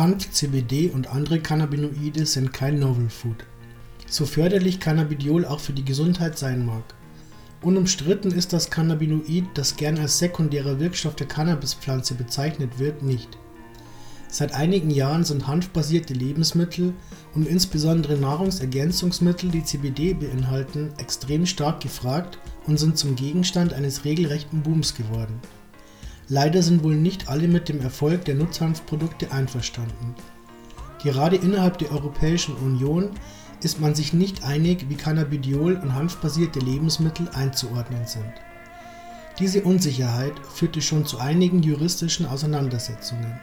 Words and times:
Hanf, 0.00 0.30
CBD 0.30 0.88
und 0.88 1.08
andere 1.08 1.40
Cannabinoide 1.40 2.24
sind 2.24 2.54
kein 2.54 2.78
Novel 2.78 3.10
Food. 3.10 3.44
So 4.06 4.24
förderlich 4.24 4.80
Cannabidiol 4.80 5.44
auch 5.44 5.60
für 5.60 5.74
die 5.74 5.84
Gesundheit 5.84 6.38
sein 6.38 6.64
mag. 6.64 6.94
Unumstritten 7.60 8.32
ist 8.32 8.54
das 8.54 8.70
Cannabinoid, 8.70 9.44
das 9.52 9.76
gern 9.76 9.98
als 9.98 10.18
sekundärer 10.18 10.80
Wirkstoff 10.80 11.16
der 11.16 11.28
Cannabispflanze 11.28 12.14
bezeichnet 12.14 12.78
wird, 12.78 13.02
nicht. 13.02 13.28
Seit 14.28 14.54
einigen 14.54 14.88
Jahren 14.88 15.24
sind 15.24 15.46
hanfbasierte 15.46 16.14
Lebensmittel 16.14 16.94
und 17.34 17.46
insbesondere 17.46 18.16
Nahrungsergänzungsmittel, 18.16 19.50
die 19.50 19.64
CBD 19.64 20.14
beinhalten, 20.14 20.94
extrem 20.96 21.44
stark 21.44 21.82
gefragt 21.82 22.38
und 22.66 22.78
sind 22.78 22.96
zum 22.96 23.16
Gegenstand 23.16 23.74
eines 23.74 24.06
regelrechten 24.06 24.62
Booms 24.62 24.94
geworden. 24.94 25.42
Leider 26.32 26.62
sind 26.62 26.84
wohl 26.84 26.94
nicht 26.94 27.28
alle 27.28 27.48
mit 27.48 27.68
dem 27.68 27.80
Erfolg 27.80 28.24
der 28.24 28.36
Nutzhanfprodukte 28.36 29.32
einverstanden. 29.32 30.14
Gerade 31.02 31.34
innerhalb 31.34 31.78
der 31.78 31.90
Europäischen 31.90 32.54
Union 32.54 33.10
ist 33.64 33.80
man 33.80 33.96
sich 33.96 34.12
nicht 34.12 34.44
einig, 34.44 34.86
wie 34.88 34.94
Cannabidiol 34.94 35.74
und 35.74 35.92
hanfbasierte 35.92 36.60
Lebensmittel 36.60 37.28
einzuordnen 37.30 38.06
sind. 38.06 38.32
Diese 39.40 39.62
Unsicherheit 39.62 40.34
führte 40.54 40.80
schon 40.80 41.04
zu 41.04 41.18
einigen 41.18 41.64
juristischen 41.64 42.26
Auseinandersetzungen. 42.26 43.40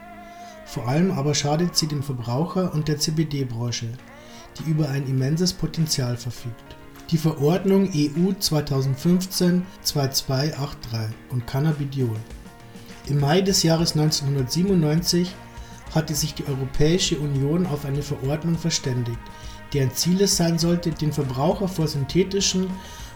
Vor 0.66 0.88
allem 0.88 1.12
aber 1.12 1.36
schadet 1.36 1.76
sie 1.76 1.88
dem 1.88 2.04
Verbraucher 2.04 2.74
und 2.74 2.88
der 2.88 3.00
CBD-Branche, 3.00 3.90
die 4.58 4.70
über 4.72 4.88
ein 4.88 5.06
immenses 5.08 5.52
Potenzial 5.52 6.16
verfügt. 6.16 6.78
Die 7.12 7.18
Verordnung 7.18 7.90
EU 7.94 8.32
2015-2283 8.40 9.64
und 11.32 11.46
Cannabidiol 11.48 12.16
im 13.10 13.20
Mai 13.20 13.42
des 13.42 13.64
Jahres 13.64 13.94
1997 13.94 15.34
hatte 15.96 16.14
sich 16.14 16.34
die 16.34 16.46
Europäische 16.48 17.18
Union 17.18 17.66
auf 17.66 17.86
eine 17.86 18.02
Verordnung 18.02 18.58
verständigt, 18.58 19.20
deren 19.74 19.94
Ziel 19.94 20.22
es 20.22 20.36
sein 20.36 20.60
sollte, 20.60 20.92
den 20.92 21.14
Verbraucher 21.14 21.68
vor 21.68 21.88
synthetischen 21.88 22.70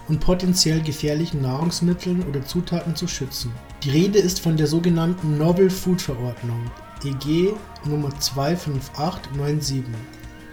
und 0.07 0.19
potenziell 0.19 0.81
gefährlichen 0.81 1.41
Nahrungsmitteln 1.41 2.23
oder 2.27 2.45
Zutaten 2.45 2.95
zu 2.95 3.07
schützen. 3.07 3.51
Die 3.83 3.91
Rede 3.91 4.19
ist 4.19 4.39
von 4.39 4.57
der 4.57 4.67
sogenannten 4.67 5.37
Novel 5.37 5.69
Food 5.69 6.01
Verordnung 6.01 6.71
EG 7.03 7.53
Nummer 7.85 8.09
25897. 8.19 9.83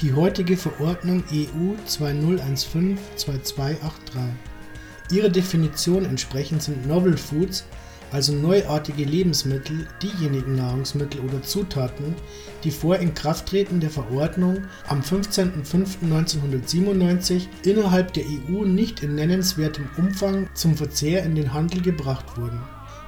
Die 0.01 0.13
heutige 0.13 0.57
Verordnung 0.57 1.25
EU 1.33 1.75
2015-2283. 1.89 2.97
Ihrer 5.11 5.29
Definition 5.29 6.05
entsprechend 6.05 6.63
sind 6.63 6.87
Novel 6.87 7.17
Foods 7.17 7.65
also 8.13 8.33
neuartige 8.33 9.05
Lebensmittel, 9.05 9.87
diejenigen 10.03 10.57
Nahrungsmittel 10.57 11.21
oder 11.21 11.43
Zutaten, 11.43 12.15
die 12.65 12.71
vor 12.71 12.97
Inkrafttreten 12.97 13.81
der 13.81 13.91
Verordnung 13.91 14.63
am 14.89 15.01
15.05.1997 15.01 17.43
innerhalb 17.65 18.15
der 18.15 18.25
EU 18.25 18.65
nicht 18.65 19.03
in 19.03 19.15
nennenswertem 19.15 19.89
Umfang 19.97 20.49
zum 20.55 20.77
Verzehr 20.77 21.25
in 21.25 21.35
den 21.35 21.53
Handel 21.53 21.83
gebracht 21.83 22.25
wurden. 22.37 22.61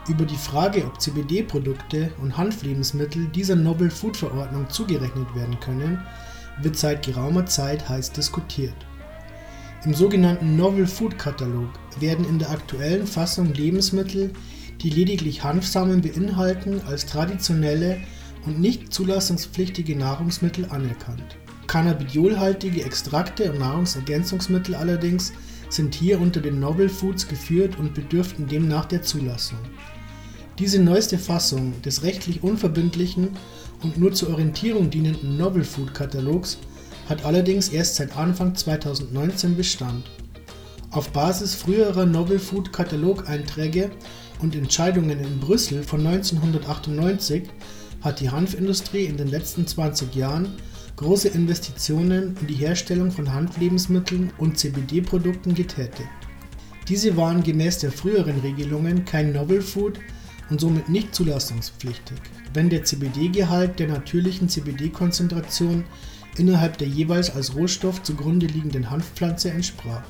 Über 0.09 0.25
die 0.25 0.37
Frage, 0.37 0.85
ob 0.87 1.01
CBD-Produkte 1.01 2.11
und 2.21 2.37
Hanflebensmittel 2.37 3.29
dieser 3.29 3.57
Novel 3.57 3.91
Food 3.91 4.17
Verordnung 4.17 4.69
zugerechnet 4.69 5.35
werden 5.35 5.59
können, 5.61 6.01
wird 6.63 6.77
seit 6.77 7.05
geraumer 7.05 7.47
Zeit 7.47 7.89
heiß 7.89 8.13
diskutiert. 8.13 8.75
Im 9.85 9.95
sogenannten 9.95 10.57
Novel 10.57 10.87
Food 10.87 11.19
Katalog 11.19 11.71
werden 12.01 12.29
in 12.29 12.39
der 12.39 12.51
aktuellen 12.51 13.07
Fassung 13.07 13.55
Lebensmittel 13.55 14.31
die 14.83 14.91
lediglich 14.91 15.43
Hanfsamen 15.43 16.01
beinhalten, 16.01 16.81
als 16.87 17.07
traditionelle 17.07 17.99
und 18.47 18.61
nicht 18.61 18.93
zulassungspflichtige 18.93 19.97
Nahrungsmittel 19.97 20.67
anerkannt. 20.71 21.37
Cannabidiolhaltige 21.67 22.83
Extrakte 22.85 23.53
und 23.53 23.59
Nahrungsergänzungsmittel 23.59 24.75
allerdings 24.75 25.33
sind 25.69 25.95
hier 25.95 26.21
unter 26.21 26.41
den 26.41 26.59
Novel 26.59 26.89
Foods 26.89 27.29
geführt 27.29 27.79
und 27.79 27.95
bedürften 27.95 28.49
demnach 28.49 28.87
der 28.87 29.03
Zulassung. 29.03 29.59
Diese 30.59 30.81
neueste 30.81 31.17
Fassung 31.19 31.81
des 31.83 32.03
rechtlich 32.03 32.43
unverbindlichen 32.43 33.29
und 33.83 33.99
nur 33.99 34.13
zur 34.13 34.31
Orientierung 34.31 34.91
dienenden 34.91 35.37
Novel 35.37 35.65
Food 35.65 35.95
Katalogs 35.95 36.59
hat 37.09 37.25
allerdings 37.25 37.69
erst 37.69 37.97
seit 37.97 38.17
Anfang 38.17 38.55
2019 38.55 39.57
Bestand. 39.57 40.05
Auf 40.91 41.11
Basis 41.11 41.55
früherer 41.55 42.05
Novel 42.05 42.39
Food 42.39 42.73
Katalogeinträge 42.73 43.91
und 44.43 44.55
Entscheidungen 44.55 45.21
in 45.21 45.41
Brüssel 45.41 45.83
von 45.83 46.07
1998 46.07 47.45
hat 48.01 48.21
die 48.21 48.31
Hanfindustrie 48.31 49.05
in 49.05 49.17
den 49.17 49.29
letzten 49.29 49.67
20 49.67 50.15
Jahren 50.15 50.55
große 50.97 51.29
Investitionen 51.29 52.37
in 52.41 52.47
die 52.47 52.55
Herstellung 52.55 53.11
von 53.11 53.33
Hanflebensmitteln 53.33 54.33
und 54.39 54.59
CBD-Produkten 54.59 55.55
getätigt. 55.55 56.09
Diese 56.89 57.17
waren 57.17 57.43
gemäß 57.43 57.79
der 57.79 57.93
früheren 57.93 58.41
Regelungen 58.41 59.05
kein 59.05 59.33
Novel 59.33 59.63
Food 59.63 59.99
und 60.51 60.61
somit 60.61 60.89
nicht 60.89 61.15
zulassungspflichtig, 61.15 62.19
wenn 62.53 62.69
der 62.69 62.85
CBD-Gehalt 62.85 63.79
der 63.79 63.89
natürlichen 63.89 64.49
CBD-Konzentration 64.49 65.85
innerhalb 66.37 66.79
der 66.79 66.89
jeweils 66.89 67.31
als 67.31 67.55
Rohstoff 67.55 68.03
zugrunde 68.03 68.47
liegenden 68.47 68.91
Hanfpflanze 68.91 69.51
entsprach. 69.51 70.03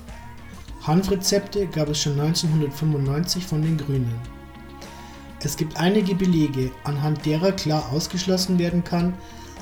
Hanfrezepte 0.87 1.67
gab 1.67 1.91
es 1.91 2.01
schon 2.01 2.19
1995 2.19 3.45
von 3.45 3.61
den 3.61 3.77
Grünen. 3.77 4.19
Es 5.43 5.59
gibt 5.59 5.77
einige 5.77 6.15
Belege, 6.15 6.71
anhand 6.85 7.27
derer 7.27 7.53
klar 7.53 7.93
ausgeschlossen 7.93 8.59
werden 8.59 8.83
kann, 8.83 9.13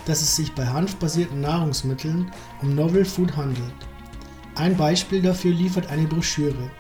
dass 0.07 0.23
es 0.23 0.37
sich 0.37 0.53
bei 0.55 0.65
hanfbasierten 0.65 1.41
Nahrungsmitteln 1.41 2.31
um 2.63 2.77
Novel 2.77 3.05
Food 3.05 3.37
handelt. 3.37 3.75
Ein 4.55 4.77
Beispiel 4.77 5.21
dafür 5.21 5.53
liefert 5.53 5.91
eine 5.91 6.07
Broschüre, 6.07 6.71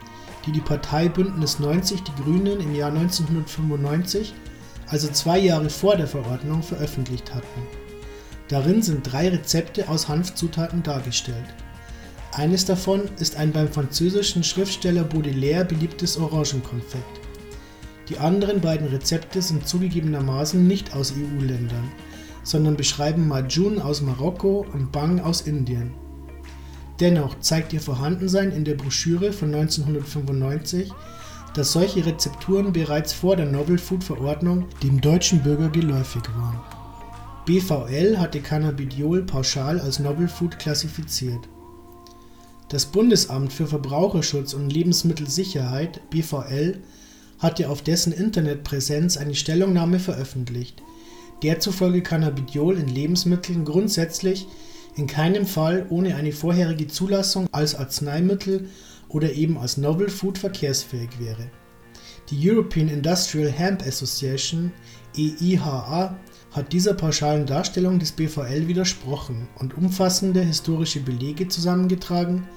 die 0.46 0.52
die 0.52 0.60
Partei 0.60 1.08
Bündnis 1.08 1.58
90 1.58 2.04
Die 2.04 2.22
Grünen 2.22 2.60
im 2.60 2.74
Jahr 2.76 2.90
1995, 2.90 4.34
also 4.86 5.08
zwei 5.08 5.38
Jahre 5.38 5.68
vor 5.68 5.96
der 5.96 6.06
Verordnung, 6.06 6.62
veröffentlicht 6.62 7.34
hatten. 7.34 7.66
Darin 8.46 8.82
sind 8.82 9.02
drei 9.02 9.30
Rezepte 9.30 9.88
aus 9.88 10.08
Hanfzutaten 10.08 10.84
dargestellt 10.84 11.54
eines 12.38 12.64
davon 12.64 13.02
ist 13.18 13.36
ein 13.36 13.50
beim 13.50 13.66
französischen 13.66 14.44
Schriftsteller 14.44 15.02
Baudelaire 15.02 15.64
beliebtes 15.64 16.16
Orangenkonfekt. 16.16 17.20
Die 18.08 18.18
anderen 18.18 18.60
beiden 18.60 18.86
Rezepte 18.86 19.42
sind 19.42 19.66
zugegebenermaßen 19.66 20.64
nicht 20.64 20.94
aus 20.94 21.12
EU-Ländern, 21.12 21.90
sondern 22.44 22.76
beschreiben 22.76 23.26
Majun 23.26 23.82
aus 23.82 24.02
Marokko 24.02 24.64
und 24.72 24.92
Bang 24.92 25.18
aus 25.18 25.40
Indien. 25.42 25.90
Dennoch 27.00 27.40
zeigt 27.40 27.72
ihr 27.72 27.80
Vorhandensein 27.80 28.52
in 28.52 28.64
der 28.64 28.74
Broschüre 28.74 29.32
von 29.32 29.52
1995, 29.52 30.92
dass 31.54 31.72
solche 31.72 32.06
Rezepturen 32.06 32.72
bereits 32.72 33.12
vor 33.12 33.34
der 33.34 33.46
Novel 33.46 33.78
Food 33.78 34.04
Verordnung 34.04 34.66
dem 34.84 35.00
deutschen 35.00 35.42
Bürger 35.42 35.70
geläufig 35.70 36.22
waren. 36.36 36.60
BVL 37.46 38.16
hatte 38.16 38.38
Cannabidiol 38.38 39.24
pauschal 39.24 39.80
als 39.80 39.98
Novel 39.98 40.28
Food 40.28 40.56
klassifiziert 40.60 41.48
das 42.68 42.86
Bundesamt 42.86 43.52
für 43.52 43.66
Verbraucherschutz 43.66 44.52
und 44.52 44.70
Lebensmittelsicherheit 44.70 46.00
(BVL) 46.10 46.78
hatte 47.38 47.70
auf 47.70 47.82
dessen 47.82 48.12
Internetpräsenz 48.12 49.16
eine 49.16 49.34
Stellungnahme 49.34 49.98
veröffentlicht, 49.98 50.82
der 51.42 51.60
zufolge 51.60 52.02
Cannabidiol 52.02 52.76
in 52.76 52.88
Lebensmitteln 52.88 53.64
grundsätzlich 53.64 54.46
in 54.96 55.06
keinem 55.06 55.46
Fall 55.46 55.86
ohne 55.88 56.16
eine 56.16 56.32
vorherige 56.32 56.88
Zulassung 56.88 57.48
als 57.52 57.74
Arzneimittel 57.74 58.68
oder 59.08 59.32
eben 59.32 59.56
als 59.56 59.76
Novel 59.76 60.10
Food 60.10 60.36
verkehrsfähig 60.36 61.10
wäre. 61.18 61.50
Die 62.30 62.50
European 62.50 62.88
Industrial 62.88 63.50
Hemp 63.50 63.86
Association 63.86 64.72
(EIHA) 65.16 66.18
hat 66.52 66.72
dieser 66.72 66.94
pauschalen 66.94 67.46
Darstellung 67.46 67.98
des 67.98 68.12
BVL 68.12 68.68
widersprochen 68.68 69.48
und 69.58 69.76
umfassende 69.76 70.40
historische 70.40 71.00
Belege 71.00 71.48
zusammengetragen 71.48 72.48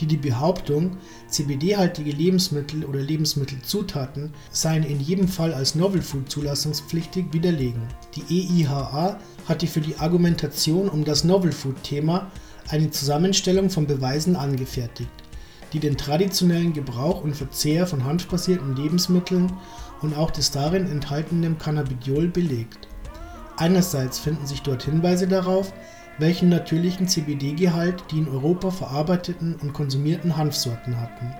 die 0.00 0.06
die 0.06 0.16
Behauptung, 0.16 0.96
CBD-haltige 1.28 2.12
Lebensmittel 2.12 2.84
oder 2.84 3.00
Lebensmittelzutaten 3.00 4.32
seien 4.50 4.82
in 4.82 5.00
jedem 5.00 5.28
Fall 5.28 5.52
als 5.52 5.74
Novel 5.74 6.02
Food 6.02 6.30
zulassungspflichtig, 6.30 7.26
widerlegen. 7.32 7.82
Die 8.16 8.62
EIHA 8.62 9.18
hatte 9.46 9.66
für 9.66 9.80
die 9.80 9.96
Argumentation 9.96 10.88
um 10.88 11.04
das 11.04 11.24
Novel 11.24 11.52
Food-Thema 11.52 12.30
eine 12.68 12.90
Zusammenstellung 12.90 13.68
von 13.68 13.86
Beweisen 13.86 14.36
angefertigt, 14.36 15.10
die 15.72 15.80
den 15.80 15.96
traditionellen 15.96 16.72
Gebrauch 16.72 17.22
und 17.22 17.36
Verzehr 17.36 17.86
von 17.86 18.04
hanfbasierten 18.04 18.76
Lebensmitteln 18.76 19.52
und 20.00 20.16
auch 20.16 20.30
des 20.30 20.50
darin 20.50 20.90
enthaltenen 20.90 21.58
Cannabidiol 21.58 22.28
belegt. 22.28 22.89
Einerseits 23.60 24.18
finden 24.18 24.46
sich 24.46 24.62
dort 24.62 24.84
Hinweise 24.84 25.28
darauf, 25.28 25.74
welchen 26.18 26.48
natürlichen 26.48 27.06
CBD-Gehalt 27.08 28.02
die 28.10 28.20
in 28.20 28.28
Europa 28.28 28.70
verarbeiteten 28.70 29.54
und 29.56 29.74
konsumierten 29.74 30.38
Hanfsorten 30.38 30.98
hatten. 30.98 31.34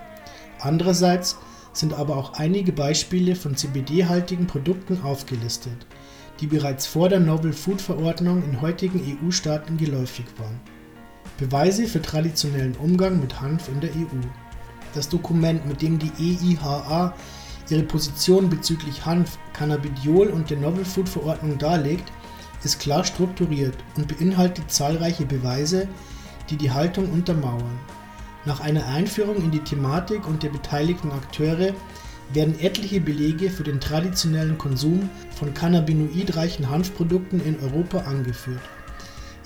Andererseits 0.58 1.38
sind 1.72 1.94
aber 1.94 2.18
auch 2.18 2.34
einige 2.34 2.72
Beispiele 2.72 3.34
von 3.34 3.56
CBD-haltigen 3.56 4.46
Produkten 4.46 5.00
aufgelistet, 5.02 5.86
die 6.40 6.46
bereits 6.46 6.86
vor 6.86 7.08
der 7.08 7.20
Novel 7.20 7.54
Food 7.54 7.80
Verordnung 7.80 8.44
in 8.44 8.60
heutigen 8.60 9.00
EU-Staaten 9.00 9.78
geläufig 9.78 10.26
waren. 10.36 10.60
Beweise 11.38 11.86
für 11.86 12.02
traditionellen 12.02 12.76
Umgang 12.76 13.18
mit 13.18 13.40
Hanf 13.40 13.68
in 13.68 13.80
der 13.80 13.92
EU. 13.92 14.20
Das 14.92 15.08
Dokument, 15.08 15.66
mit 15.66 15.80
dem 15.80 15.98
die 15.98 16.12
EIHA 16.18 17.14
ihre 17.70 17.82
Position 17.82 18.50
bezüglich 18.50 19.04
Hanf, 19.06 19.38
Cannabidiol 19.52 20.28
und 20.28 20.50
der 20.50 20.58
Novel 20.58 20.84
Food 20.84 21.08
Verordnung 21.08 21.58
darlegt, 21.58 22.10
ist 22.64 22.80
klar 22.80 23.04
strukturiert 23.04 23.76
und 23.96 24.08
beinhaltet 24.08 24.70
zahlreiche 24.70 25.24
Beweise, 25.24 25.88
die 26.50 26.56
die 26.56 26.70
Haltung 26.70 27.10
untermauern. 27.10 27.78
Nach 28.44 28.60
einer 28.60 28.86
Einführung 28.86 29.36
in 29.36 29.50
die 29.50 29.60
Thematik 29.60 30.26
und 30.26 30.42
der 30.42 30.48
beteiligten 30.48 31.12
Akteure 31.12 31.74
werden 32.32 32.58
etliche 32.60 33.00
Belege 33.00 33.50
für 33.50 33.64
den 33.64 33.80
traditionellen 33.80 34.56
Konsum 34.56 35.08
von 35.34 35.52
cannabinoidreichen 35.52 36.70
Hanfprodukten 36.70 37.44
in 37.44 37.58
Europa 37.60 37.98
angeführt. 38.00 38.60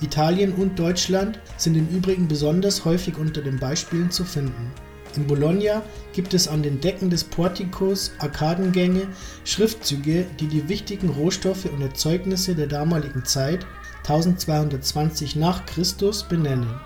Italien 0.01 0.53
und 0.53 0.79
Deutschland 0.79 1.41
sind 1.57 1.77
im 1.77 1.89
Übrigen 1.89 2.29
besonders 2.29 2.85
häufig 2.85 3.17
unter 3.17 3.41
den 3.41 3.59
Beispielen 3.59 4.11
zu 4.11 4.25
finden. 4.25 4.71
In 5.17 5.29
Bologna 5.29 5.83
gibt 6.13 6.35
es 6.35 6.49
an 6.49 6.63
den 6.63 6.81
Decken 6.81 7.09
des 7.09 7.23
Portikos 7.23 8.11
Arkadengänge 8.19 9.07
Schriftzüge, 9.45 10.27
die 10.41 10.49
die 10.49 10.69
wichtigen 10.69 11.09
Rohstoffe 11.09 11.67
und 11.67 11.81
Erzeugnisse 11.83 12.55
der 12.55 12.67
damaligen 12.67 13.25
Zeit 13.25 13.65
1220 13.99 15.37
nach 15.37 15.65
Christus 15.67 16.25
benennen. 16.25 16.81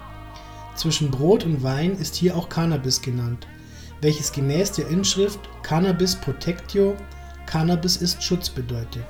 Zwischen 0.76 1.10
Brot 1.10 1.44
und 1.44 1.62
Wein 1.62 1.98
ist 1.98 2.16
hier 2.16 2.36
auch 2.36 2.48
Cannabis 2.48 3.00
genannt, 3.00 3.46
welches 4.02 4.30
gemäß 4.30 4.72
der 4.72 4.88
Inschrift 4.88 5.40
Cannabis 5.62 6.14
protectio 6.14 6.96
Cannabis 7.46 7.96
ist 7.96 8.22
Schutz 8.22 8.50
bedeutet. 8.50 9.06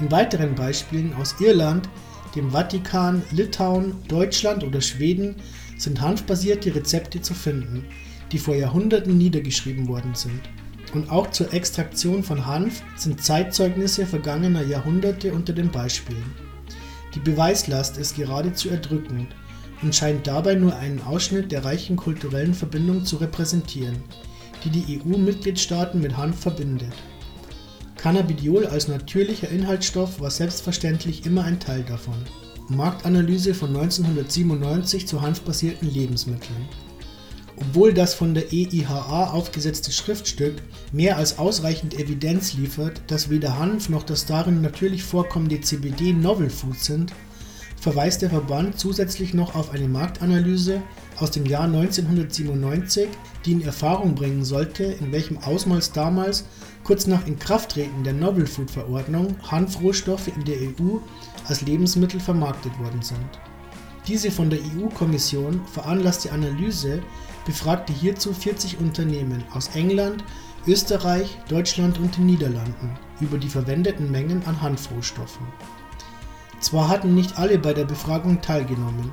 In 0.00 0.12
weiteren 0.12 0.54
Beispielen 0.54 1.14
aus 1.14 1.34
Irland, 1.40 1.88
dem 2.36 2.50
Vatikan, 2.50 3.22
Litauen, 3.30 3.94
Deutschland 4.06 4.62
oder 4.62 4.82
Schweden 4.82 5.36
sind 5.78 6.00
hanfbasierte 6.00 6.74
Rezepte 6.74 7.22
zu 7.22 7.32
finden, 7.32 7.86
die 8.32 8.38
vor 8.38 8.54
Jahrhunderten 8.54 9.16
niedergeschrieben 9.16 9.88
worden 9.88 10.14
sind. 10.14 10.40
Und 10.94 11.10
auch 11.10 11.30
zur 11.30 11.52
Extraktion 11.52 12.22
von 12.22 12.46
Hanf 12.46 12.82
sind 12.96 13.22
Zeitzeugnisse 13.22 14.06
vergangener 14.06 14.62
Jahrhunderte 14.62 15.32
unter 15.32 15.52
den 15.52 15.70
Beispielen. 15.70 16.34
Die 17.14 17.20
Beweislast 17.20 17.98
ist 17.98 18.16
geradezu 18.16 18.70
erdrückend 18.70 19.28
und 19.82 19.94
scheint 19.94 20.26
dabei 20.26 20.54
nur 20.54 20.74
einen 20.76 21.02
Ausschnitt 21.02 21.52
der 21.52 21.64
reichen 21.64 21.96
kulturellen 21.96 22.54
Verbindung 22.54 23.04
zu 23.04 23.16
repräsentieren, 23.16 23.96
die 24.64 24.70
die 24.70 25.00
EU-Mitgliedstaaten 25.00 26.00
mit 26.00 26.16
Hanf 26.16 26.40
verbindet. 26.40 26.92
Cannabidiol 27.96 28.66
als 28.66 28.88
natürlicher 28.88 29.48
Inhaltsstoff 29.48 30.20
war 30.20 30.30
selbstverständlich 30.30 31.26
immer 31.26 31.44
ein 31.44 31.60
Teil 31.60 31.82
davon. 31.82 32.14
Marktanalyse 32.68 33.54
von 33.54 33.70
1997 33.70 35.06
zu 35.06 35.20
hanfbasierten 35.22 35.90
Lebensmitteln 35.90 36.68
obwohl 37.60 37.92
das 37.92 38.14
von 38.14 38.34
der 38.34 38.52
EIHA 38.52 39.30
aufgesetzte 39.30 39.90
Schriftstück 39.90 40.62
mehr 40.92 41.16
als 41.16 41.38
ausreichend 41.38 41.98
Evidenz 41.98 42.54
liefert, 42.54 43.02
dass 43.08 43.30
weder 43.30 43.58
Hanf 43.58 43.88
noch 43.88 44.04
das 44.04 44.26
darin 44.26 44.62
natürlich 44.62 45.02
vorkommende 45.02 45.60
CBD 45.60 46.12
Novel 46.12 46.50
Food 46.50 46.78
sind, 46.78 47.12
verweist 47.80 48.22
der 48.22 48.30
Verband 48.30 48.78
zusätzlich 48.78 49.34
noch 49.34 49.54
auf 49.54 49.70
eine 49.70 49.88
Marktanalyse 49.88 50.82
aus 51.18 51.32
dem 51.32 51.46
Jahr 51.46 51.64
1997, 51.64 53.08
die 53.44 53.52
in 53.52 53.62
Erfahrung 53.62 54.14
bringen 54.14 54.44
sollte, 54.44 54.84
in 54.84 55.10
welchem 55.10 55.38
Ausmaß 55.38 55.92
damals, 55.92 56.44
kurz 56.84 57.06
nach 57.06 57.26
Inkrafttreten 57.26 58.04
der 58.04 58.12
Novel 58.12 58.46
Food 58.46 58.70
Verordnung, 58.70 59.36
Hanfrohstoffe 59.50 60.28
in 60.28 60.44
der 60.44 60.56
EU 60.56 60.98
als 61.46 61.62
Lebensmittel 61.62 62.20
vermarktet 62.20 62.78
worden 62.78 63.02
sind. 63.02 63.47
Diese 64.08 64.30
von 64.30 64.48
der 64.48 64.60
EU-Kommission 64.60 65.60
veranlasste 65.66 66.32
Analyse 66.32 67.02
befragte 67.44 67.92
hierzu 67.92 68.32
40 68.32 68.80
Unternehmen 68.80 69.44
aus 69.52 69.68
England, 69.74 70.24
Österreich, 70.66 71.38
Deutschland 71.50 71.98
und 71.98 72.16
den 72.16 72.24
Niederlanden 72.24 72.98
über 73.20 73.36
die 73.36 73.50
verwendeten 73.50 74.10
Mengen 74.10 74.42
an 74.46 74.62
Hanfrohstoffen. 74.62 75.46
Zwar 76.58 76.88
hatten 76.88 77.14
nicht 77.14 77.36
alle 77.38 77.58
bei 77.58 77.74
der 77.74 77.84
Befragung 77.84 78.40
teilgenommen, 78.40 79.12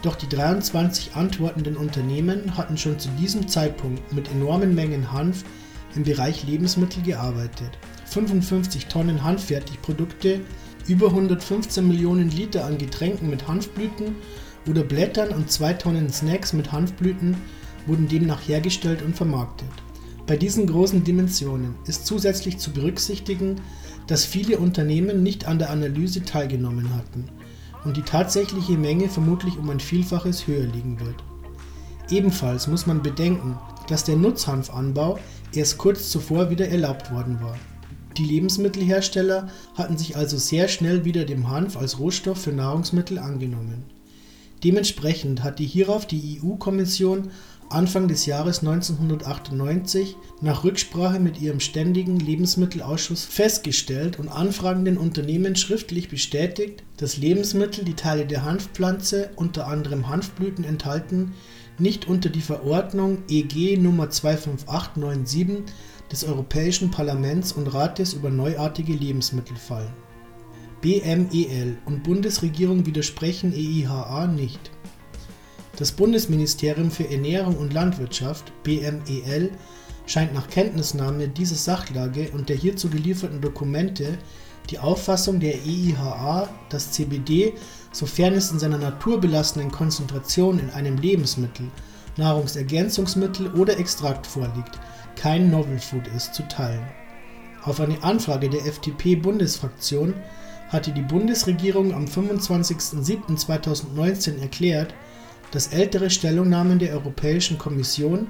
doch 0.00 0.16
die 0.16 0.28
23 0.28 1.16
antwortenden 1.16 1.76
Unternehmen 1.76 2.56
hatten 2.56 2.78
schon 2.78 2.98
zu 2.98 3.10
diesem 3.20 3.46
Zeitpunkt 3.46 4.10
mit 4.10 4.30
enormen 4.30 4.74
Mengen 4.74 5.12
Hanf 5.12 5.44
im 5.94 6.04
Bereich 6.04 6.44
Lebensmittel 6.44 7.02
gearbeitet. 7.02 7.78
55 8.06 8.86
Tonnen 8.86 9.22
Hanffertigprodukte, 9.22 10.40
über 10.90 11.06
115 11.06 11.86
Millionen 11.86 12.30
Liter 12.30 12.64
an 12.64 12.76
Getränken 12.76 13.30
mit 13.30 13.46
Hanfblüten 13.46 14.16
oder 14.68 14.82
Blättern 14.82 15.28
und 15.28 15.48
2 15.48 15.74
Tonnen 15.74 16.12
Snacks 16.12 16.52
mit 16.52 16.72
Hanfblüten 16.72 17.36
wurden 17.86 18.08
demnach 18.08 18.40
hergestellt 18.40 19.00
und 19.00 19.14
vermarktet. 19.14 19.68
Bei 20.26 20.36
diesen 20.36 20.66
großen 20.66 21.04
Dimensionen 21.04 21.76
ist 21.86 22.06
zusätzlich 22.06 22.58
zu 22.58 22.72
berücksichtigen, 22.72 23.60
dass 24.08 24.24
viele 24.24 24.58
Unternehmen 24.58 25.22
nicht 25.22 25.46
an 25.46 25.60
der 25.60 25.70
Analyse 25.70 26.24
teilgenommen 26.24 26.92
hatten 26.94 27.24
und 27.84 27.96
die 27.96 28.02
tatsächliche 28.02 28.76
Menge 28.76 29.08
vermutlich 29.08 29.56
um 29.58 29.70
ein 29.70 29.80
Vielfaches 29.80 30.48
höher 30.48 30.66
liegen 30.66 30.98
wird. 30.98 31.22
Ebenfalls 32.10 32.66
muss 32.66 32.88
man 32.88 33.00
bedenken, 33.00 33.56
dass 33.88 34.02
der 34.02 34.16
Nutzhanfanbau 34.16 35.20
erst 35.54 35.78
kurz 35.78 36.10
zuvor 36.10 36.50
wieder 36.50 36.68
erlaubt 36.68 37.12
worden 37.12 37.38
war. 37.40 37.56
Die 38.16 38.24
Lebensmittelhersteller 38.24 39.48
hatten 39.74 39.96
sich 39.96 40.16
also 40.16 40.36
sehr 40.36 40.68
schnell 40.68 41.04
wieder 41.04 41.24
dem 41.24 41.48
Hanf 41.48 41.76
als 41.76 41.98
Rohstoff 41.98 42.42
für 42.42 42.52
Nahrungsmittel 42.52 43.18
angenommen. 43.18 43.84
Dementsprechend 44.64 45.42
hat 45.42 45.58
die 45.58 45.66
hierauf 45.66 46.06
die 46.06 46.40
EU-Kommission 46.42 47.30
Anfang 47.70 48.08
des 48.08 48.26
Jahres 48.26 48.60
1998 48.60 50.16
nach 50.40 50.64
Rücksprache 50.64 51.20
mit 51.20 51.40
ihrem 51.40 51.60
Ständigen 51.60 52.18
Lebensmittelausschuss 52.18 53.24
festgestellt 53.24 54.18
und 54.18 54.28
anfragenden 54.28 54.98
Unternehmen 54.98 55.54
schriftlich 55.54 56.08
bestätigt, 56.08 56.82
dass 56.96 57.16
Lebensmittel, 57.16 57.84
die 57.84 57.94
Teile 57.94 58.26
der 58.26 58.44
Hanfpflanze 58.44 59.30
(unter 59.36 59.68
anderem 59.68 60.08
Hanfblüten) 60.08 60.64
enthalten, 60.64 61.32
nicht 61.80 62.08
unter 62.08 62.28
die 62.28 62.40
Verordnung 62.40 63.18
(EG) 63.28 63.74
Nr. 63.76 64.10
25897 64.10 65.74
des 66.10 66.24
Europäischen 66.24 66.90
Parlaments 66.90 67.52
und 67.52 67.68
Rates 67.68 68.12
über 68.12 68.30
neuartige 68.30 68.92
Lebensmittel 68.92 69.56
fallen. 69.56 69.92
BMEL 70.80 71.78
und 71.84 72.02
Bundesregierung 72.02 72.86
widersprechen 72.86 73.52
EIHA 73.52 74.26
nicht 74.26 74.70
das 75.80 75.92
Bundesministerium 75.92 76.90
für 76.90 77.08
Ernährung 77.08 77.56
und 77.56 77.72
Landwirtschaft 77.72 78.52
(BMEL) 78.64 79.50
scheint 80.04 80.34
nach 80.34 80.46
Kenntnisnahme 80.50 81.26
dieser 81.28 81.54
Sachlage 81.54 82.28
und 82.34 82.50
der 82.50 82.56
hierzu 82.56 82.90
gelieferten 82.90 83.40
Dokumente 83.40 84.18
die 84.68 84.78
Auffassung 84.78 85.40
der 85.40 85.54
EIHA, 85.54 86.50
dass 86.68 86.92
CBD, 86.92 87.54
sofern 87.92 88.34
es 88.34 88.50
in 88.50 88.58
seiner 88.58 88.78
naturbelassenen 88.78 89.70
Konzentration 89.70 90.58
in 90.58 90.70
einem 90.70 90.96
Lebensmittel, 90.96 91.66
Nahrungsergänzungsmittel 92.16 93.52
oder 93.54 93.78
Extrakt 93.78 94.26
vorliegt, 94.26 94.80
kein 95.16 95.50
Novel 95.50 95.78
Food 95.78 96.08
ist, 96.16 96.34
zu 96.34 96.48
teilen. 96.48 96.82
Auf 97.64 97.80
eine 97.80 98.02
Anfrage 98.02 98.48
der 98.48 98.64
FDP-Bundesfraktion 98.66 100.14
hatte 100.68 100.92
die 100.92 101.02
Bundesregierung 101.02 101.92
am 101.92 102.06
25.07.2019 102.06 104.40
erklärt 104.40 104.94
dass 105.50 105.68
ältere 105.68 106.10
Stellungnahmen 106.10 106.78
der 106.78 106.92
Europäischen 106.92 107.58
Kommission, 107.58 108.28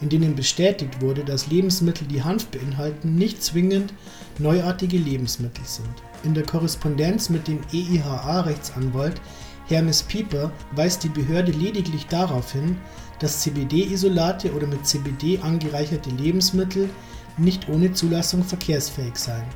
in 0.00 0.08
denen 0.08 0.34
bestätigt 0.34 1.00
wurde, 1.00 1.24
dass 1.24 1.48
Lebensmittel, 1.48 2.06
die 2.06 2.22
Hanf 2.22 2.46
beinhalten, 2.46 3.14
nicht 3.14 3.42
zwingend 3.42 3.92
neuartige 4.38 4.96
Lebensmittel 4.96 5.64
sind. 5.64 5.88
In 6.24 6.34
der 6.34 6.44
Korrespondenz 6.44 7.28
mit 7.28 7.48
dem 7.48 7.60
EIHA-Rechtsanwalt 7.72 9.20
Hermes 9.66 10.02
Pieper 10.02 10.50
weist 10.72 11.04
die 11.04 11.08
Behörde 11.08 11.52
lediglich 11.52 12.06
darauf 12.06 12.52
hin, 12.52 12.76
dass 13.20 13.40
CBD-Isolate 13.42 14.52
oder 14.52 14.66
mit 14.66 14.86
CBD 14.86 15.38
angereicherte 15.38 16.10
Lebensmittel 16.10 16.88
nicht 17.36 17.68
ohne 17.68 17.92
Zulassung 17.92 18.42
verkehrsfähig 18.42 19.16
seien. 19.16 19.46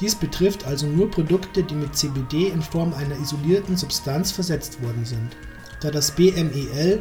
Dies 0.00 0.14
betrifft 0.14 0.66
also 0.66 0.86
nur 0.86 1.10
Produkte, 1.10 1.62
die 1.62 1.74
mit 1.74 1.96
CBD 1.96 2.48
in 2.48 2.62
Form 2.62 2.92
einer 2.94 3.18
isolierten 3.18 3.76
Substanz 3.76 4.30
versetzt 4.30 4.82
worden 4.82 5.04
sind 5.04 5.36
da 5.80 5.90
das 5.90 6.10
BMEL 6.10 7.00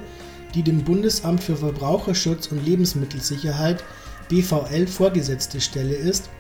die 0.58 0.64
dem 0.64 0.84
Bundesamt 0.84 1.44
für 1.44 1.56
Verbraucherschutz 1.56 2.48
und 2.48 2.66
Lebensmittelsicherheit 2.66 3.84
BVL 4.28 4.88
vorgesetzte 4.88 5.62
Stelle 5.62 5.94
ist, 5.94 6.32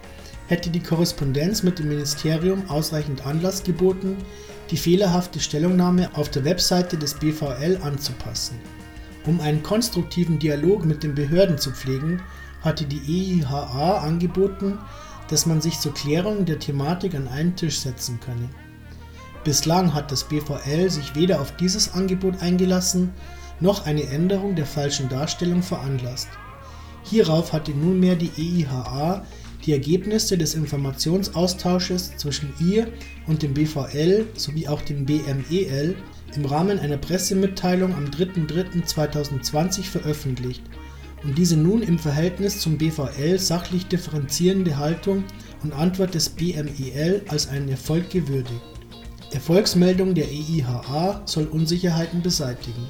hätte 0.47 0.71
die 0.71 0.79
Korrespondenz 0.79 1.61
mit 1.61 1.77
dem 1.77 1.89
Ministerium 1.89 2.67
ausreichend 2.67 3.27
Anlass 3.27 3.61
geboten, 3.61 4.17
die 4.71 4.77
fehlerhafte 4.77 5.39
Stellungnahme 5.39 6.09
auf 6.15 6.31
der 6.31 6.45
Webseite 6.45 6.97
des 6.97 7.13
BVL 7.13 7.77
anzupassen. 7.83 8.57
Um 9.27 9.39
einen 9.39 9.61
konstruktiven 9.61 10.39
Dialog 10.39 10.83
mit 10.83 11.03
den 11.03 11.13
Behörden 11.13 11.59
zu 11.59 11.69
pflegen, 11.69 12.19
hatte 12.63 12.85
die 12.85 13.37
EIHA 13.37 13.99
angeboten, 13.99 14.79
dass 15.29 15.45
man 15.45 15.61
sich 15.61 15.79
zur 15.79 15.93
Klärung 15.93 16.45
der 16.45 16.57
Thematik 16.57 17.13
an 17.13 17.27
einen 17.27 17.55
Tisch 17.55 17.81
setzen 17.81 18.19
könne. 18.19 18.49
Bislang 19.43 19.93
hat 19.93 20.11
das 20.11 20.23
BVL 20.23 20.89
sich 20.89 21.13
weder 21.13 21.39
auf 21.39 21.55
dieses 21.57 21.93
Angebot 21.93 22.41
eingelassen, 22.41 23.13
noch 23.59 23.85
eine 23.85 24.03
Änderung 24.03 24.55
der 24.55 24.65
falschen 24.65 25.09
Darstellung 25.09 25.63
veranlasst. 25.63 26.29
Hierauf 27.03 27.53
hatte 27.53 27.71
nunmehr 27.71 28.15
die 28.15 28.31
EIHA 28.37 29.25
die 29.65 29.73
Ergebnisse 29.73 30.37
des 30.37 30.55
Informationsaustausches 30.55 32.15
zwischen 32.17 32.53
ihr 32.59 32.87
und 33.27 33.43
dem 33.43 33.53
BVL 33.53 34.27
sowie 34.35 34.67
auch 34.67 34.81
dem 34.81 35.05
BMEL 35.05 35.95
im 36.35 36.45
Rahmen 36.45 36.79
einer 36.79 36.97
Pressemitteilung 36.97 37.93
am 37.93 38.05
3.3.2020 38.05 39.83
veröffentlicht 39.83 40.63
und 41.23 41.37
diese 41.37 41.57
nun 41.57 41.81
im 41.81 41.97
Verhältnis 41.97 42.59
zum 42.59 42.77
BVL 42.77 43.39
sachlich 43.39 43.87
differenzierende 43.87 44.77
Haltung 44.77 45.23
und 45.63 45.73
Antwort 45.73 46.13
des 46.13 46.29
BMEL 46.29 47.23
als 47.27 47.49
einen 47.49 47.69
Erfolg 47.69 48.09
gewürdigt. 48.09 48.61
Erfolgsmeldung 49.31 50.13
der 50.13 50.27
EIHA 50.29 51.23
soll 51.25 51.45
Unsicherheiten 51.47 52.21
beseitigen. 52.21 52.87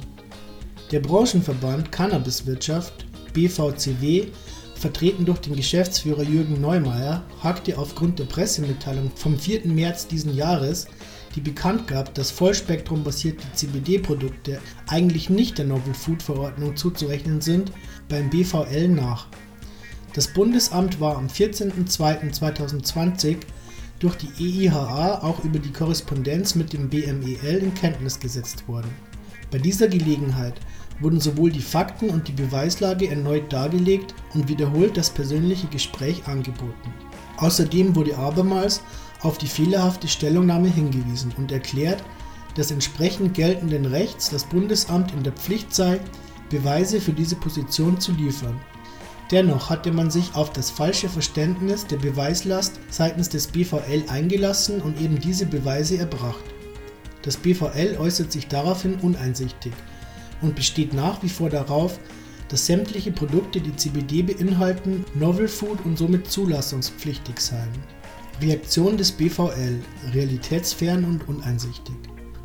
Der 0.90 1.00
Branchenverband 1.00 1.92
Cannabiswirtschaft 1.92 3.04
BVCW, 3.34 4.28
vertreten 4.74 5.26
durch 5.26 5.40
den 5.40 5.54
Geschäftsführer 5.54 6.22
Jürgen 6.22 6.62
Neumeier, 6.62 7.22
hakte 7.42 7.76
aufgrund 7.76 8.18
der 8.18 8.24
Pressemitteilung 8.24 9.10
vom 9.14 9.38
4. 9.38 9.66
März 9.66 10.06
diesen 10.06 10.34
Jahres, 10.34 10.86
die 11.34 11.42
bekannt 11.42 11.88
gab, 11.88 12.14
dass 12.14 12.30
vollspektrumbasierte 12.30 13.44
CBD-Produkte 13.54 14.60
eigentlich 14.86 15.28
nicht 15.28 15.58
der 15.58 15.66
Novel 15.66 15.92
Food 15.92 16.22
Verordnung 16.22 16.74
zuzurechnen 16.74 17.42
sind, 17.42 17.70
beim 18.08 18.30
BVL 18.30 18.88
nach. 18.88 19.26
Das 20.14 20.28
Bundesamt 20.28 21.00
war 21.00 21.18
am 21.18 21.26
14.02.2020 21.26 23.36
durch 23.98 24.16
die 24.16 24.66
EIHA 24.66 25.22
auch 25.22 25.44
über 25.44 25.58
die 25.58 25.72
Korrespondenz 25.72 26.54
mit 26.54 26.72
dem 26.72 26.88
BMEL 26.88 27.58
in 27.58 27.74
Kenntnis 27.74 28.18
gesetzt 28.18 28.66
worden. 28.68 28.88
Bei 29.50 29.58
dieser 29.58 29.88
Gelegenheit 29.88 30.54
wurden 31.00 31.20
sowohl 31.20 31.50
die 31.50 31.62
Fakten 31.62 32.10
und 32.10 32.28
die 32.28 32.32
Beweislage 32.32 33.08
erneut 33.08 33.52
dargelegt 33.52 34.14
und 34.34 34.48
wiederholt 34.48 34.96
das 34.96 35.10
persönliche 35.10 35.68
Gespräch 35.68 36.26
angeboten. 36.26 36.92
Außerdem 37.38 37.94
wurde 37.94 38.16
abermals 38.18 38.82
auf 39.22 39.38
die 39.38 39.46
fehlerhafte 39.46 40.08
Stellungnahme 40.08 40.68
hingewiesen 40.68 41.32
und 41.38 41.52
erklärt, 41.52 42.02
dass 42.56 42.70
entsprechend 42.70 43.34
geltenden 43.34 43.86
Rechts 43.86 44.30
das 44.30 44.44
Bundesamt 44.44 45.12
in 45.12 45.22
der 45.22 45.32
Pflicht 45.32 45.74
sei, 45.74 46.00
Beweise 46.50 47.00
für 47.00 47.12
diese 47.12 47.36
Position 47.36 48.00
zu 48.00 48.12
liefern. 48.12 48.58
Dennoch 49.30 49.68
hatte 49.68 49.92
man 49.92 50.10
sich 50.10 50.34
auf 50.34 50.52
das 50.52 50.70
falsche 50.70 51.08
Verständnis 51.08 51.86
der 51.86 51.98
Beweislast 51.98 52.80
seitens 52.88 53.28
des 53.28 53.46
BVL 53.48 54.04
eingelassen 54.08 54.80
und 54.80 55.00
eben 55.00 55.20
diese 55.20 55.44
Beweise 55.44 55.98
erbracht. 55.98 56.42
Das 57.28 57.36
BVL 57.36 57.98
äußert 57.98 58.32
sich 58.32 58.46
daraufhin 58.46 58.94
uneinsichtig 59.02 59.74
und 60.40 60.54
besteht 60.56 60.94
nach 60.94 61.22
wie 61.22 61.28
vor 61.28 61.50
darauf, 61.50 62.00
dass 62.48 62.64
sämtliche 62.64 63.12
Produkte, 63.12 63.60
die 63.60 63.76
CBD 63.76 64.22
beinhalten, 64.22 65.04
Novel 65.14 65.46
Food 65.46 65.84
und 65.84 65.98
somit 65.98 66.30
zulassungspflichtig 66.30 67.38
seien. 67.38 67.68
Reaktion 68.40 68.96
des 68.96 69.12
BVL 69.12 69.78
realitätsfern 70.14 71.04
und 71.04 71.28
uneinsichtig. 71.28 71.96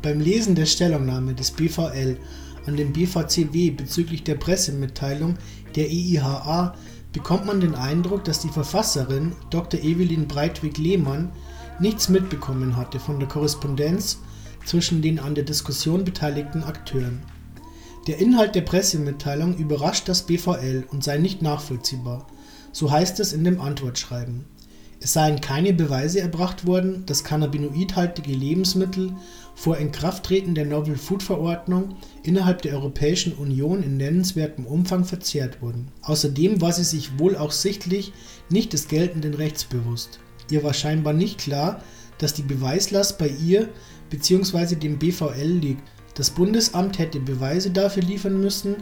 Beim 0.02 0.20
Lesen 0.20 0.54
der 0.54 0.66
Stellungnahme 0.66 1.32
des 1.32 1.50
BVL 1.50 2.18
an 2.66 2.76
den 2.76 2.92
BVCW 2.92 3.70
bezüglich 3.70 4.22
der 4.22 4.34
Pressemitteilung 4.34 5.38
der 5.76 5.88
EIHA 5.88 6.74
bekommt 7.10 7.46
man 7.46 7.62
den 7.62 7.74
Eindruck, 7.74 8.24
dass 8.24 8.40
die 8.40 8.50
Verfasserin 8.50 9.32
Dr. 9.48 9.80
Evelyn 9.80 10.28
Breitweg-Lehmann 10.28 11.32
nichts 11.80 12.10
mitbekommen 12.10 12.76
hatte 12.76 13.00
von 13.00 13.18
der 13.18 13.28
Korrespondenz 13.28 14.18
zwischen 14.64 15.02
den 15.02 15.18
an 15.18 15.34
der 15.34 15.44
Diskussion 15.44 16.04
beteiligten 16.04 16.64
Akteuren. 16.64 17.22
Der 18.06 18.18
Inhalt 18.18 18.54
der 18.54 18.60
Pressemitteilung 18.60 19.56
überrascht 19.56 20.08
das 20.08 20.22
BVL 20.22 20.84
und 20.90 21.02
sei 21.02 21.18
nicht 21.18 21.40
nachvollziehbar, 21.40 22.26
so 22.72 22.90
heißt 22.90 23.20
es 23.20 23.32
in 23.32 23.44
dem 23.44 23.60
Antwortschreiben. 23.60 24.44
Es 25.00 25.12
seien 25.12 25.42
keine 25.42 25.74
Beweise 25.74 26.20
erbracht 26.20 26.66
worden, 26.66 27.04
dass 27.04 27.24
cannabinoidhaltige 27.24 28.32
Lebensmittel 28.32 29.12
vor 29.54 29.76
Inkrafttreten 29.76 30.54
der 30.54 30.64
Novel 30.64 30.96
Food 30.96 31.22
Verordnung 31.22 31.96
innerhalb 32.22 32.62
der 32.62 32.72
Europäischen 32.72 33.34
Union 33.34 33.82
in 33.82 33.98
nennenswertem 33.98 34.66
Umfang 34.66 35.04
verzehrt 35.04 35.60
wurden. 35.60 35.88
Außerdem 36.02 36.62
war 36.62 36.72
sie 36.72 36.84
sich 36.84 37.18
wohl 37.18 37.36
auch 37.36 37.52
sichtlich 37.52 38.12
nicht 38.48 38.72
des 38.72 38.88
geltenden 38.88 39.34
Rechts 39.34 39.64
bewusst. 39.64 40.20
Ihr 40.50 40.62
war 40.62 40.72
scheinbar 40.72 41.12
nicht 41.12 41.38
klar, 41.38 41.82
dass 42.16 42.32
die 42.32 42.42
Beweislast 42.42 43.18
bei 43.18 43.28
ihr 43.28 43.68
bzw. 44.10 44.76
dem 44.76 44.98
BVL 44.98 45.58
liegt. 45.60 45.82
Das 46.14 46.30
Bundesamt 46.30 46.98
hätte 46.98 47.20
Beweise 47.20 47.70
dafür 47.70 48.02
liefern 48.02 48.40
müssen, 48.40 48.76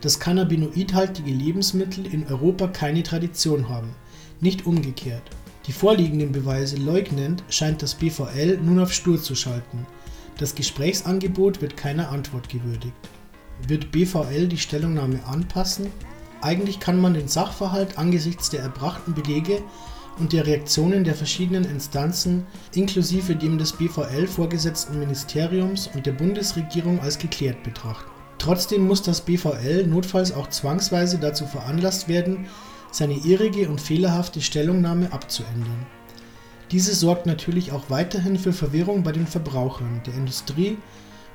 dass 0.00 0.20
cannabinoidhaltige 0.20 1.30
Lebensmittel 1.30 2.06
in 2.06 2.26
Europa 2.26 2.68
keine 2.68 3.02
Tradition 3.02 3.68
haben, 3.68 3.94
nicht 4.40 4.66
umgekehrt. 4.66 5.22
Die 5.66 5.72
vorliegenden 5.72 6.30
Beweise 6.30 6.76
leugnend, 6.76 7.42
scheint 7.48 7.82
das 7.82 7.94
BVL 7.94 8.58
nun 8.62 8.78
auf 8.78 8.92
Stur 8.92 9.20
zu 9.20 9.34
schalten. 9.34 9.84
Das 10.38 10.54
Gesprächsangebot 10.54 11.60
wird 11.60 11.76
keiner 11.76 12.10
Antwort 12.10 12.48
gewürdigt. 12.48 12.94
Wird 13.66 13.90
BVL 13.90 14.48
die 14.48 14.58
Stellungnahme 14.58 15.24
anpassen? 15.24 15.88
Eigentlich 16.40 16.78
kann 16.78 17.00
man 17.00 17.14
den 17.14 17.26
Sachverhalt 17.26 17.98
angesichts 17.98 18.50
der 18.50 18.60
erbrachten 18.60 19.14
Belege 19.14 19.62
und 20.18 20.32
der 20.32 20.46
Reaktionen 20.46 21.04
der 21.04 21.14
verschiedenen 21.14 21.64
Instanzen 21.64 22.46
inklusive 22.74 23.36
dem 23.36 23.58
des 23.58 23.72
BVL 23.72 24.26
vorgesetzten 24.26 24.98
Ministeriums 24.98 25.90
und 25.94 26.06
der 26.06 26.12
Bundesregierung 26.12 27.00
als 27.00 27.18
geklärt 27.18 27.62
betrachten. 27.62 28.10
Trotzdem 28.38 28.86
muss 28.86 29.02
das 29.02 29.22
BVL 29.22 29.86
notfalls 29.86 30.32
auch 30.32 30.48
zwangsweise 30.48 31.18
dazu 31.18 31.46
veranlasst 31.46 32.08
werden, 32.08 32.46
seine 32.92 33.14
irrige 33.14 33.68
und 33.68 33.80
fehlerhafte 33.80 34.40
Stellungnahme 34.40 35.12
abzuändern. 35.12 35.86
Diese 36.70 36.94
sorgt 36.94 37.26
natürlich 37.26 37.72
auch 37.72 37.90
weiterhin 37.90 38.38
für 38.38 38.52
Verwirrung 38.52 39.02
bei 39.02 39.12
den 39.12 39.26
Verbrauchern, 39.26 40.00
der 40.06 40.14
Industrie 40.14 40.78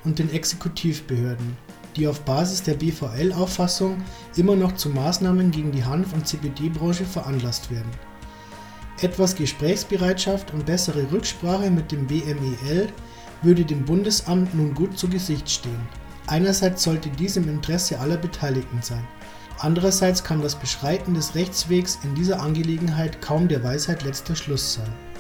und 0.04 0.20
den 0.20 0.32
Exekutivbehörden, 0.32 1.58
die 1.96 2.08
auf 2.08 2.22
Basis 2.22 2.64
der 2.64 2.74
BVL-Auffassung 2.74 4.04
immer 4.36 4.56
noch 4.56 4.74
zu 4.74 4.90
Maßnahmen 4.90 5.52
gegen 5.52 5.72
die 5.72 5.86
Hanf- 5.86 6.14
und 6.14 6.28
CBD-Branche 6.28 7.06
veranlasst 7.06 7.72
werden. 7.72 7.92
Etwas 9.02 9.36
Gesprächsbereitschaft 9.36 10.54
und 10.54 10.68
bessere 10.68 11.12
Rücksprache 11.12 11.72
mit 11.72 11.92
dem 11.92 12.06
BMEL 12.06 12.88
würde 13.42 13.66
dem 13.66 13.84
Bundesamt 13.84 14.54
nun 14.54 14.76
gut 14.76 14.98
zu 14.98 15.10
Gesicht 15.10 15.50
stehen. 15.50 15.88
Einerseits 16.28 16.84
sollte 16.84 17.10
dies 17.10 17.36
im 17.36 17.50
Interesse 17.50 18.00
aller 18.00 18.18
Beteiligten 18.18 18.82
sein. 18.84 19.08
Andererseits 19.58 20.24
kann 20.24 20.42
das 20.42 20.56
Beschreiten 20.56 21.16
des 21.16 21.34
Rechtswegs 21.34 21.98
in 22.04 22.14
dieser 22.14 22.42
Angelegenheit 22.42 23.22
kaum 23.22 23.48
der 23.48 23.64
Weisheit 23.64 24.04
letzter 24.04 24.36
Schluss 24.36 24.76
sein 24.76 25.11